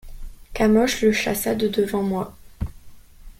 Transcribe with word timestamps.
Kamosh 0.55 1.01
le 1.03 1.11
chassa 1.11 1.53
de 1.53 1.67
devant 1.67 2.01
moi. 2.01 2.35